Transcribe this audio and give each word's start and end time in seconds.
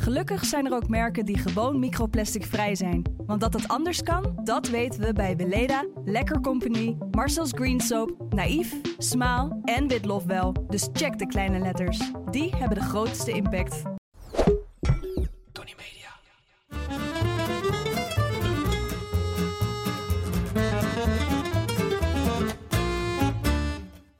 Gelukkig 0.00 0.44
zijn 0.44 0.66
er 0.66 0.72
ook 0.72 0.88
merken 0.88 1.24
die 1.24 1.38
gewoon 1.38 1.78
microplastic 1.78 2.44
vrij 2.44 2.74
zijn. 2.74 3.02
Want 3.16 3.40
dat 3.40 3.52
het 3.52 3.68
anders 3.68 4.02
kan, 4.02 4.40
dat 4.44 4.68
weten 4.68 5.00
we 5.00 5.12
bij 5.12 5.36
Weleda, 5.36 5.86
Lekker 6.04 6.40
Company, 6.40 6.96
Marcel's 7.10 7.50
Green 7.52 7.80
Soap, 7.80 8.34
Naïef, 8.34 8.74
Smaal 8.98 9.60
en 9.64 9.88
Witlof 9.88 10.24
wel. 10.24 10.66
Dus 10.68 10.88
check 10.92 11.18
de 11.18 11.26
kleine 11.26 11.58
letters. 11.58 11.98
Die 12.30 12.56
hebben 12.56 12.78
de 12.78 12.84
grootste 12.84 13.32
impact. 13.32 13.82
Tony 15.52 15.74
Media. 15.76 16.08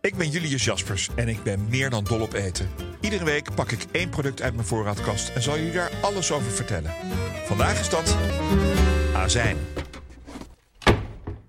Ik 0.01 0.17
ben 0.17 0.29
Julius 0.29 0.65
Jaspers 0.65 1.11
en 1.15 1.29
ik 1.29 1.43
ben 1.43 1.67
meer 1.69 1.91
dan 1.91 2.05
dol 2.05 2.21
op 2.21 2.33
eten. 2.33 2.90
Iedere 3.01 3.25
week 3.25 3.55
pak 3.55 3.71
ik 3.71 3.87
één 3.91 4.09
product 4.09 4.43
uit 4.43 4.55
mijn 4.55 4.67
voorraadkast 4.67 5.29
en 5.29 5.43
zal 5.43 5.57
jullie 5.57 5.73
daar 5.73 5.91
alles 6.01 6.33
over 6.33 6.51
vertellen. 6.51 6.93
Vandaag 7.47 7.81
is 7.81 7.89
dat 7.89 8.17
azijn. 9.15 9.57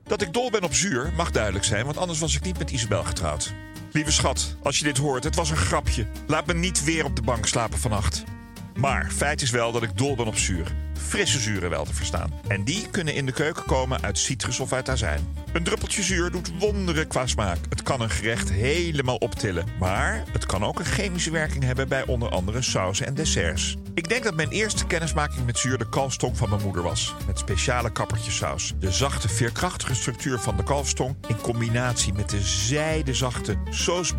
Dat 0.04 0.22
ik 0.22 0.34
dol 0.34 0.50
ben 0.50 0.64
op 0.64 0.74
zuur 0.74 1.12
mag 1.16 1.32
duidelijk 1.32 1.66
zijn, 1.66 1.86
want 1.86 1.98
anders 1.98 2.20
was 2.20 2.36
ik 2.36 2.44
niet 2.44 2.58
met 2.58 2.72
Isabel 2.72 3.04
getrouwd. 3.04 3.54
Lieve 3.92 4.12
schat, 4.12 4.56
als 4.64 4.78
je 4.78 4.84
dit 4.84 4.98
hoort, 4.98 5.24
het 5.24 5.36
was 5.36 5.50
een 5.50 5.58
grapje. 5.58 6.06
Laat 6.28 6.46
me 6.46 6.54
niet 6.54 6.84
weer 6.84 7.06
op 7.06 7.16
de 7.16 7.22
bank 7.22 7.46
slapen 7.46 7.80
vannacht. 7.80 8.24
Maar 8.76 9.12
feit 9.12 9.42
is 9.42 9.50
wel 9.50 9.72
dat 9.72 9.84
ik 9.84 9.98
dol 9.98 10.16
ben 10.16 10.28
op 10.28 10.38
zuur. 10.38 10.76
Frisse 10.94 11.40
zuren 11.40 11.70
wel 11.70 11.86
te 11.86 11.94
verstaan. 11.94 12.34
En 12.48 12.64
die 12.64 12.88
kunnen 12.90 13.14
in 13.14 13.26
de 13.26 13.32
keuken 13.32 13.66
komen 13.66 14.02
uit 14.02 14.18
citrus 14.18 14.60
of 14.60 14.74
uit 14.74 14.90
azijn. 14.90 15.28
Een 15.54 15.64
druppeltje 15.64 16.04
zuur 16.04 16.32
doet 16.32 16.60
wonderen 16.60 17.08
qua 17.08 17.28
smaak. 17.28 17.58
Het 17.70 17.84
kan 17.84 18.02
een 18.02 18.10
gerecht 18.10 18.52
helemaal 18.52 19.16
optillen. 19.16 19.66
Maar 19.80 20.24
het 20.32 20.46
kan 20.46 20.64
ook 20.64 20.80
een 20.80 20.86
chemische 20.86 21.32
werking 21.32 21.64
hebben 21.64 21.88
bij 21.88 22.06
onder 22.06 22.30
andere 22.30 22.62
sauzen 22.62 23.06
en 23.06 23.14
desserts. 23.14 23.78
Ik 23.94 24.10
denk 24.10 24.24
dat 24.24 24.36
mijn 24.36 24.50
eerste 24.50 24.86
kennismaking 24.86 25.46
met 25.46 25.58
zuur 25.58 25.78
de 25.78 25.90
kalfstong 25.90 26.38
van 26.38 26.50
mijn 26.50 26.62
moeder 26.62 26.84
was. 26.84 27.16
Met 27.28 27.40
speciale 27.40 27.92
kappertjesaus. 27.92 28.74
De 28.80 28.92
zachte, 28.92 29.30
veerkrachtige 29.30 29.96
structuur 29.96 30.40
van 30.40 30.58
de 30.58 30.64
kalfstong... 30.64 31.16
in 31.28 31.42
combinatie 31.42 32.14
met 32.14 32.30
de 32.30 32.42
zijdezachte 32.42 33.58
sauce 33.70 34.14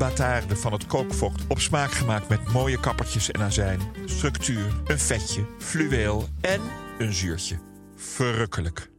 van 0.49 0.73
het 0.73 0.87
kookvocht... 0.87 1.43
op 1.49 1.61
smaak 1.61 1.93
gemaakt 1.93 2.29
met 2.29 2.53
mooie 2.53 2.81
kappertjes 2.81 3.31
en 3.31 3.41
azijn. 3.41 3.81
Structuur, 4.05 4.67
een 4.87 4.99
vetje, 4.99 5.47
fluweel 5.59 6.29
en 6.41 6.61
een 6.99 7.13
zuurtje. 7.13 7.59
Verrukkelijk. 7.97 8.92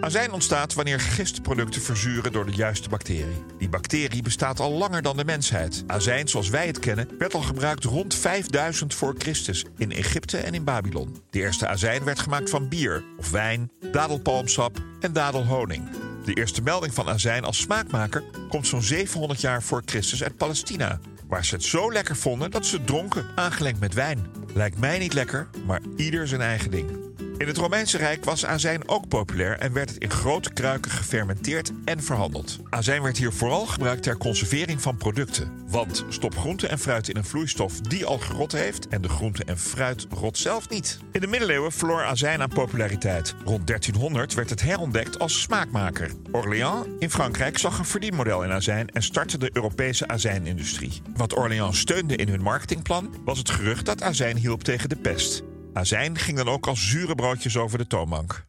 Azijn 0.00 0.32
ontstaat 0.32 0.74
wanneer 0.74 1.00
gistproducten 1.00 1.82
verzuren 1.82 2.32
door 2.32 2.46
de 2.46 2.52
juiste 2.52 2.88
bacterie. 2.88 3.44
Die 3.58 3.68
bacterie 3.68 4.22
bestaat 4.22 4.60
al 4.60 4.72
langer 4.72 5.02
dan 5.02 5.16
de 5.16 5.24
mensheid. 5.24 5.84
Azijn, 5.86 6.28
zoals 6.28 6.48
wij 6.48 6.66
het 6.66 6.78
kennen, 6.78 7.08
werd 7.18 7.34
al 7.34 7.42
gebruikt 7.42 7.84
rond 7.84 8.14
5000 8.14 8.94
voor 8.94 9.14
Christus 9.18 9.64
in 9.76 9.92
Egypte 9.92 10.38
en 10.38 10.54
in 10.54 10.64
Babylon. 10.64 11.16
De 11.30 11.40
eerste 11.40 11.66
azijn 11.66 12.04
werd 12.04 12.18
gemaakt 12.18 12.50
van 12.50 12.68
bier 12.68 13.04
of 13.18 13.30
wijn, 13.30 13.70
dadelpalmsap 13.92 14.78
en 15.00 15.12
dadelhoning. 15.12 15.88
De 16.24 16.34
eerste 16.34 16.62
melding 16.62 16.94
van 16.94 17.08
azijn 17.08 17.44
als 17.44 17.58
smaakmaker 17.58 18.24
komt 18.48 18.66
zo'n 18.66 18.82
700 18.82 19.40
jaar 19.40 19.62
voor 19.62 19.82
Christus 19.84 20.22
uit 20.22 20.36
Palestina, 20.36 21.00
waar 21.26 21.44
ze 21.44 21.54
het 21.54 21.64
zo 21.64 21.92
lekker 21.92 22.16
vonden 22.16 22.50
dat 22.50 22.66
ze 22.66 22.84
dronken, 22.84 23.26
aangelengd 23.34 23.80
met 23.80 23.94
wijn. 23.94 24.26
Lijkt 24.54 24.78
mij 24.78 24.98
niet 24.98 25.12
lekker, 25.12 25.48
maar 25.66 25.80
ieder 25.96 26.28
zijn 26.28 26.40
eigen 26.40 26.70
ding. 26.70 27.09
In 27.40 27.46
het 27.46 27.56
Romeinse 27.56 27.96
Rijk 27.96 28.24
was 28.24 28.46
azijn 28.46 28.88
ook 28.88 29.08
populair 29.08 29.58
en 29.58 29.72
werd 29.72 29.88
het 29.88 29.98
in 29.98 30.10
grote 30.10 30.52
kruiken 30.52 30.90
gefermenteerd 30.90 31.72
en 31.84 32.02
verhandeld. 32.02 32.58
Azijn 32.70 33.02
werd 33.02 33.16
hier 33.16 33.32
vooral 33.32 33.66
gebruikt 33.66 34.02
ter 34.02 34.16
conservering 34.16 34.82
van 34.82 34.96
producten. 34.96 35.52
Want 35.68 36.04
stop 36.08 36.36
groente 36.36 36.66
en 36.68 36.78
fruit 36.78 37.08
in 37.08 37.16
een 37.16 37.24
vloeistof 37.24 37.80
die 37.80 38.04
al 38.04 38.18
gerot 38.18 38.52
heeft 38.52 38.88
en 38.88 39.02
de 39.02 39.08
groente 39.08 39.44
en 39.44 39.58
fruit 39.58 40.06
rot 40.10 40.38
zelf 40.38 40.68
niet. 40.68 40.98
In 41.12 41.20
de 41.20 41.26
middeleeuwen 41.26 41.72
verloor 41.72 42.04
azijn 42.04 42.42
aan 42.42 42.48
populariteit. 42.48 43.34
Rond 43.44 43.66
1300 43.66 44.34
werd 44.34 44.50
het 44.50 44.62
herontdekt 44.62 45.18
als 45.18 45.40
smaakmaker. 45.40 46.10
Orléans 46.30 46.86
in 46.98 47.10
Frankrijk 47.10 47.58
zag 47.58 47.78
een 47.78 47.84
verdienmodel 47.84 48.44
in 48.44 48.52
azijn 48.52 48.88
en 48.88 49.02
startte 49.02 49.38
de 49.38 49.50
Europese 49.52 50.08
azijnindustrie. 50.08 51.02
Wat 51.16 51.36
Orléans 51.36 51.78
steunde 51.78 52.16
in 52.16 52.28
hun 52.28 52.42
marketingplan 52.42 53.14
was 53.24 53.38
het 53.38 53.50
gerucht 53.50 53.86
dat 53.86 54.02
azijn 54.02 54.36
hielp 54.36 54.62
tegen 54.62 54.88
de 54.88 54.96
pest. 54.96 55.42
Azijn 55.72 56.18
ging 56.18 56.36
dan 56.36 56.48
ook 56.48 56.66
als 56.66 56.88
zure 56.88 57.14
broodjes 57.14 57.56
over 57.56 57.78
de 57.78 57.86
toonbank. 57.86 58.44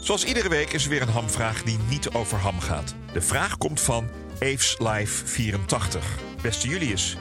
Zoals 0.00 0.24
iedere 0.24 0.48
week 0.48 0.72
is 0.72 0.84
er 0.84 0.90
weer 0.90 1.02
een 1.02 1.08
hamvraag 1.08 1.62
die 1.62 1.78
niet 1.88 2.10
over 2.10 2.38
ham 2.38 2.60
gaat. 2.60 2.94
De 3.12 3.20
vraag 3.20 3.58
komt 3.58 3.80
van 3.80 4.08
Eves 4.38 4.76
Life 4.78 5.26
84. 5.26 6.18
Beste 6.42 6.68
Julius, 6.68 7.16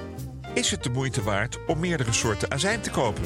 is 0.53 0.71
het 0.71 0.83
de 0.83 0.89
moeite 0.89 1.23
waard 1.23 1.65
om 1.65 1.79
meerdere 1.79 2.13
soorten 2.13 2.51
azijn 2.51 2.81
te 2.81 2.89
kopen? 2.89 3.23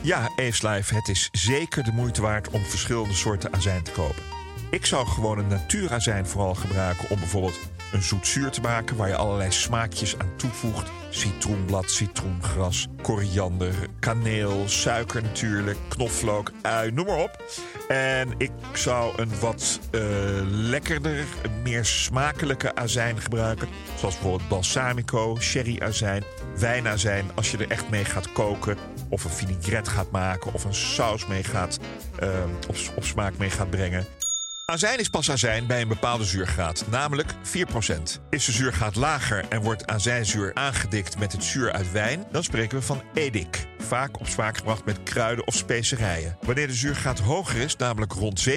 Ja, 0.00 0.30
Eves 0.36 0.90
het 0.90 1.08
is 1.08 1.28
zeker 1.32 1.84
de 1.84 1.92
moeite 1.92 2.22
waard 2.22 2.50
om 2.50 2.64
verschillende 2.64 3.14
soorten 3.14 3.52
azijn 3.52 3.82
te 3.82 3.90
kopen. 3.90 4.22
Ik 4.70 4.86
zou 4.86 5.06
gewoon 5.06 5.38
een 5.38 5.46
natuurazijn 5.46 6.26
vooral 6.26 6.54
gebruiken 6.54 7.10
om 7.10 7.18
bijvoorbeeld 7.18 7.58
een 7.92 8.02
zoetzuur 8.02 8.50
te 8.50 8.60
maken 8.60 8.96
waar 8.96 9.08
je 9.08 9.16
allerlei 9.16 9.50
smaakjes 9.50 10.18
aan 10.18 10.36
toevoegt. 10.36 10.90
Citroenblad, 11.10 11.90
citroengras, 11.90 12.86
koriander, 13.02 13.74
kaneel, 13.98 14.68
suiker 14.68 15.22
natuurlijk, 15.22 15.78
knoflook, 15.88 16.52
ui, 16.62 16.90
noem 16.90 17.06
maar 17.06 17.18
op. 17.18 17.44
En 17.88 18.34
ik 18.38 18.50
zou 18.72 19.22
een 19.22 19.40
wat 19.40 19.80
eh, 19.90 20.00
lekkerder, 20.42 21.24
meer 21.62 21.84
smakelijke 21.84 22.74
azijn 22.74 23.20
gebruiken. 23.20 23.68
Zoals 23.98 24.14
bijvoorbeeld 24.14 24.48
balsamico, 24.48 25.36
sherryazijn, 25.40 26.24
wijnazijn 26.56 27.30
als 27.34 27.50
je 27.50 27.56
er 27.56 27.70
echt 27.70 27.90
mee 27.90 28.04
gaat 28.04 28.32
koken. 28.32 28.76
Of 29.08 29.24
een 29.24 29.30
vinaigrette 29.30 29.90
gaat 29.90 30.10
maken 30.10 30.52
of 30.52 30.64
een 30.64 30.74
saus 30.74 31.26
mee 31.26 31.44
gaat, 31.44 31.78
uh, 32.22 32.28
op, 32.68 32.76
op 32.96 33.04
smaak 33.04 33.38
mee 33.38 33.50
gaat 33.50 33.70
brengen. 33.70 34.06
Azijn 34.70 34.98
is 34.98 35.08
pas 35.08 35.30
azijn 35.30 35.66
bij 35.66 35.80
een 35.80 35.88
bepaalde 35.88 36.24
zuurgraad, 36.24 36.84
namelijk 36.90 37.32
4%. 37.32 37.36
Is 38.30 38.44
de 38.44 38.52
zuurgraad 38.52 38.96
lager 38.96 39.44
en 39.48 39.62
wordt 39.62 39.86
azijnzuur 39.86 40.54
aangedikt 40.54 41.18
met 41.18 41.32
het 41.32 41.44
zuur 41.44 41.72
uit 41.72 41.92
wijn, 41.92 42.26
dan 42.30 42.44
spreken 42.44 42.78
we 42.78 42.84
van 42.84 43.02
edik. 43.14 43.66
Vaak 43.78 44.20
op 44.20 44.26
smaak 44.26 44.56
gebracht 44.56 44.84
met 44.84 45.02
kruiden 45.02 45.46
of 45.46 45.54
specerijen. 45.54 46.36
Wanneer 46.40 46.66
de 46.66 46.74
zuurgraad 46.74 47.18
hoger 47.18 47.60
is, 47.60 47.76
namelijk 47.76 48.12
rond 48.12 48.48
7%, 48.50 48.52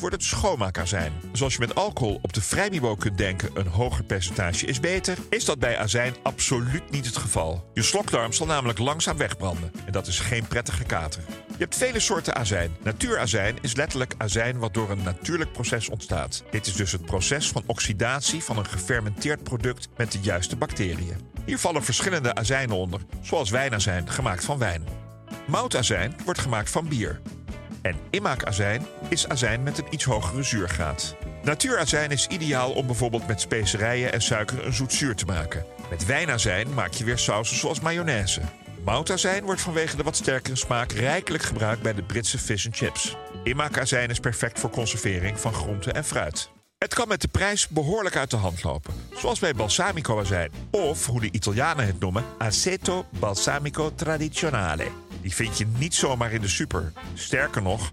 wordt 0.00 0.14
het 0.14 0.24
schoonmaakazijn. 0.24 1.12
Zoals 1.32 1.52
je 1.52 1.60
met 1.60 1.74
alcohol 1.74 2.18
op 2.22 2.32
de 2.32 2.42
vrijniveau 2.42 2.98
kunt 2.98 3.18
denken 3.18 3.50
een 3.54 3.66
hoger 3.66 4.04
percentage 4.04 4.66
is 4.66 4.80
beter, 4.80 5.18
is 5.30 5.44
dat 5.44 5.58
bij 5.58 5.78
azijn 5.78 6.14
absoluut 6.22 6.90
niet 6.90 7.06
het 7.06 7.16
geval. 7.16 7.70
Je 7.74 7.82
slokdarm 7.82 8.32
zal 8.32 8.46
namelijk 8.46 8.78
langzaam 8.78 9.16
wegbranden 9.16 9.72
en 9.86 9.92
dat 9.92 10.06
is 10.06 10.20
geen 10.20 10.46
prettige 10.46 10.84
kater. 10.84 11.22
Je 11.56 11.62
hebt 11.62 11.76
vele 11.76 12.00
soorten 12.00 12.34
azijn. 12.34 12.76
Natuurazijn 12.82 13.58
is 13.60 13.74
letterlijk 13.74 14.14
azijn 14.18 14.58
wat 14.58 14.74
door 14.74 14.90
een 14.90 15.02
natuurlijk 15.02 15.52
proces 15.52 15.88
ontstaat. 15.88 16.42
Dit 16.50 16.66
is 16.66 16.74
dus 16.74 16.92
het 16.92 17.04
proces 17.04 17.48
van 17.48 17.62
oxidatie 17.66 18.42
van 18.42 18.58
een 18.58 18.66
gefermenteerd 18.66 19.42
product 19.42 19.88
met 19.96 20.12
de 20.12 20.18
juiste 20.20 20.56
bacteriën. 20.56 21.30
Hier 21.44 21.58
vallen 21.58 21.84
verschillende 21.84 22.34
azijnen 22.34 22.76
onder, 22.76 23.00
zoals 23.20 23.50
wijnazijn 23.50 24.10
gemaakt 24.10 24.44
van 24.44 24.58
wijn. 24.58 24.84
Moutazijn 25.46 26.16
wordt 26.24 26.40
gemaakt 26.40 26.70
van 26.70 26.88
bier. 26.88 27.20
En 27.82 27.96
immaakazijn 28.10 28.86
is 29.08 29.28
azijn 29.28 29.62
met 29.62 29.78
een 29.78 29.86
iets 29.90 30.04
hogere 30.04 30.42
zuurgraad. 30.42 31.16
Natuurazijn 31.42 32.10
is 32.10 32.26
ideaal 32.26 32.72
om 32.72 32.86
bijvoorbeeld 32.86 33.26
met 33.26 33.40
specerijen 33.40 34.12
en 34.12 34.22
suiker 34.22 34.66
een 34.66 34.72
zoet 34.72 34.92
zuur 34.92 35.14
te 35.14 35.24
maken. 35.24 35.64
Met 35.90 36.06
wijnazijn 36.06 36.74
maak 36.74 36.92
je 36.92 37.04
weer 37.04 37.18
sausen 37.18 37.56
zoals 37.56 37.80
mayonaise. 37.80 38.40
Moutazijn 38.86 39.44
wordt 39.44 39.60
vanwege 39.60 39.96
de 39.96 40.02
wat 40.02 40.16
sterkere 40.16 40.56
smaak 40.56 40.92
rijkelijk 40.92 41.42
gebruikt 41.42 41.82
bij 41.82 41.94
de 41.94 42.02
Britse 42.02 42.38
fish 42.38 42.66
and 42.66 42.76
chips. 42.76 43.16
Immaakazijn 43.42 44.10
is 44.10 44.20
perfect 44.20 44.60
voor 44.60 44.70
conservering 44.70 45.40
van 45.40 45.52
groenten 45.52 45.94
en 45.94 46.04
fruit. 46.04 46.50
Het 46.78 46.94
kan 46.94 47.08
met 47.08 47.20
de 47.20 47.28
prijs 47.28 47.68
behoorlijk 47.68 48.16
uit 48.16 48.30
de 48.30 48.36
hand 48.36 48.62
lopen. 48.62 48.94
Zoals 49.16 49.38
bij 49.38 49.54
balsamico 49.54 50.20
azijn. 50.20 50.50
Of, 50.70 51.06
hoe 51.06 51.20
de 51.20 51.28
Italianen 51.30 51.86
het 51.86 52.00
noemen, 52.00 52.24
aceto 52.38 53.06
balsamico 53.18 53.94
tradizionale. 53.94 54.86
Die 55.26 55.34
vind 55.34 55.58
je 55.58 55.66
niet 55.78 55.94
zomaar 55.94 56.32
in 56.32 56.40
de 56.40 56.48
super. 56.48 56.92
Sterker 57.14 57.62
nog, 57.62 57.92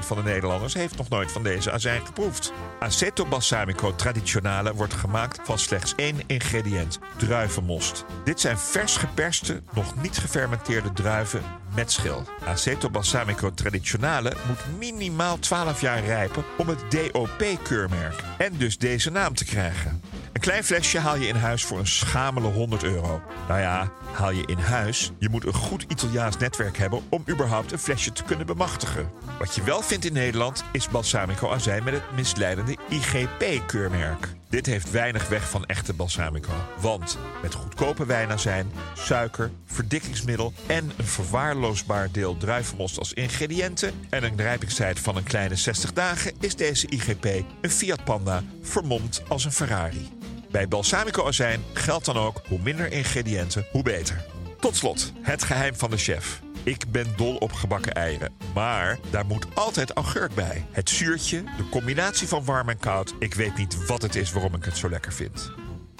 van 0.00 0.16
de 0.16 0.22
Nederlanders 0.22 0.74
heeft 0.74 0.96
nog 0.96 1.08
nooit 1.08 1.32
van 1.32 1.42
deze 1.42 1.70
azijn 1.70 2.06
geproefd. 2.06 2.52
Aceto 2.80 3.26
balsamico 3.26 3.94
tradizionale 3.94 4.74
wordt 4.74 4.94
gemaakt 4.94 5.40
van 5.42 5.58
slechts 5.58 5.94
één 5.94 6.20
ingrediënt: 6.26 6.98
druivenmost. 7.16 8.04
Dit 8.24 8.40
zijn 8.40 8.58
vers 8.58 8.96
geperste, 8.96 9.62
nog 9.72 10.02
niet 10.02 10.18
gefermenteerde 10.18 10.92
druiven 10.92 11.42
met 11.74 11.92
schil. 11.92 12.24
Aceto 12.44 12.90
balsamico 12.90 13.50
tradizionale 13.54 14.32
moet 14.46 14.78
minimaal 14.78 15.38
12 15.38 15.80
jaar 15.80 16.04
rijpen 16.04 16.44
om 16.56 16.68
het 16.68 16.90
DOP-keurmerk 16.90 18.22
en 18.38 18.56
dus 18.56 18.78
deze 18.78 19.10
naam 19.10 19.34
te 19.34 19.44
krijgen. 19.44 20.00
Een 20.32 20.40
klein 20.40 20.64
flesje 20.64 20.98
haal 20.98 21.16
je 21.16 21.26
in 21.26 21.36
huis 21.36 21.64
voor 21.64 21.78
een 21.78 21.86
schamele 21.86 22.48
100 22.48 22.82
euro. 22.82 23.22
Nou 23.48 23.60
ja, 23.60 23.92
haal 24.12 24.30
je 24.30 24.46
in 24.46 24.58
huis. 24.58 25.10
Je 25.18 25.28
moet 25.28 25.46
een 25.46 25.54
goed 25.54 25.84
Italiaans 25.88 26.36
netwerk 26.36 26.78
hebben 26.78 27.02
om 27.08 27.24
überhaupt 27.28 27.72
een 27.72 27.78
flesje 27.78 28.12
te 28.12 28.24
kunnen 28.24 28.46
bemachtigen. 28.46 29.10
Wat 29.38 29.54
je 29.54 29.62
wel 29.62 29.82
vindt 29.82 30.04
in 30.04 30.12
Nederland 30.12 30.64
is 30.72 30.88
balsamico 30.88 31.50
azijn 31.50 31.84
met 31.84 31.94
het 31.94 32.02
misleidende 32.14 32.76
IGP-keurmerk. 32.88 34.28
Dit 34.48 34.66
heeft 34.66 34.90
weinig 34.90 35.28
weg 35.28 35.50
van 35.50 35.66
echte 35.66 35.92
balsamico. 35.92 36.52
Want 36.80 37.18
met 37.42 37.54
goedkope 37.54 38.06
wijnazijn, 38.06 38.72
suiker, 38.94 39.50
verdikkingsmiddel 39.66 40.52
en 40.66 40.92
een 40.96 41.04
verwaarloosbaar 41.04 42.08
deel 42.12 42.36
druivenmost 42.36 42.98
als 42.98 43.12
ingrediënten 43.12 43.92
en 44.10 44.24
een 44.24 44.36
rijpingstijd 44.36 45.00
van 45.00 45.16
een 45.16 45.24
kleine 45.24 45.56
60 45.56 45.92
dagen 45.92 46.32
is 46.40 46.56
deze 46.56 46.86
IGP 46.88 47.24
een 47.60 47.70
Fiat 47.70 48.04
Panda 48.04 48.42
vermomd 48.62 49.22
als 49.28 49.44
een 49.44 49.52
Ferrari. 49.52 50.19
Bij 50.50 50.68
balsamico 50.68 51.26
azijn 51.26 51.64
geldt 51.72 52.04
dan 52.04 52.16
ook 52.16 52.42
hoe 52.48 52.58
minder 52.62 52.92
ingrediënten, 52.92 53.66
hoe 53.70 53.82
beter. 53.82 54.24
Tot 54.60 54.76
slot, 54.76 55.12
het 55.20 55.42
geheim 55.44 55.74
van 55.74 55.90
de 55.90 55.96
chef. 55.96 56.40
Ik 56.62 56.84
ben 56.88 57.06
dol 57.16 57.36
op 57.36 57.52
gebakken 57.52 57.92
eieren, 57.92 58.32
maar 58.54 58.98
daar 59.10 59.26
moet 59.26 59.46
altijd 59.54 59.92
augurk 59.92 60.34
bij. 60.34 60.66
Het 60.70 60.90
zuurtje, 60.90 61.42
de 61.56 61.68
combinatie 61.68 62.28
van 62.28 62.44
warm 62.44 62.68
en 62.68 62.78
koud. 62.78 63.14
Ik 63.18 63.34
weet 63.34 63.56
niet 63.56 63.86
wat 63.86 64.02
het 64.02 64.14
is 64.14 64.32
waarom 64.32 64.54
ik 64.54 64.64
het 64.64 64.76
zo 64.76 64.88
lekker 64.88 65.12
vind. 65.12 65.50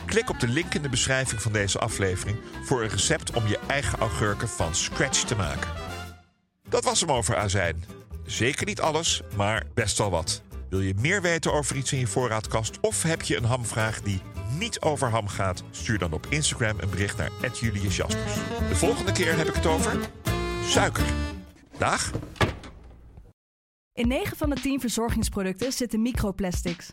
Klik 0.06 0.30
op 0.30 0.40
de 0.40 0.48
link 0.48 0.74
in 0.74 0.82
de 0.82 0.88
beschrijving 0.88 1.42
van 1.42 1.52
deze 1.52 1.78
aflevering 1.78 2.38
voor 2.64 2.82
een 2.82 2.88
recept 2.88 3.32
om 3.32 3.46
je 3.46 3.58
eigen 3.66 3.98
augurken 3.98 4.48
van 4.48 4.74
scratch 4.74 5.24
te 5.24 5.36
maken. 5.36 5.70
Dat 6.68 6.84
was 6.84 7.00
hem 7.00 7.12
over 7.12 7.36
azijn. 7.36 7.84
Zeker 8.24 8.66
niet 8.66 8.80
alles, 8.80 9.22
maar 9.36 9.66
best 9.74 9.98
wel 9.98 10.10
wat. 10.10 10.42
Wil 10.70 10.80
je 10.80 10.94
meer 10.94 11.22
weten 11.22 11.52
over 11.52 11.76
iets 11.76 11.92
in 11.92 11.98
je 11.98 12.06
voorraadkast 12.06 12.80
of 12.80 13.02
heb 13.02 13.22
je 13.22 13.36
een 13.36 13.44
hamvraag 13.44 14.00
die 14.02 14.20
niet 14.60 14.80
over 14.80 15.08
ham 15.10 15.28
gaat? 15.28 15.62
Stuur 15.70 15.98
dan 15.98 16.12
op 16.12 16.26
Instagram 16.28 16.80
een 16.80 16.90
bericht 16.90 17.16
naar 17.16 17.30
Julius 17.60 17.96
Jaspers. 17.96 18.34
De 18.68 18.76
volgende 18.76 19.12
keer 19.12 19.36
heb 19.36 19.46
ik 19.46 19.54
het 19.54 19.66
over 19.66 19.98
suiker. 20.64 21.04
Dag. 21.78 22.10
In 23.92 24.08
9 24.08 24.36
van 24.36 24.50
de 24.50 24.60
10 24.60 24.80
verzorgingsproducten 24.80 25.72
zitten 25.72 26.02
microplastics. 26.02 26.92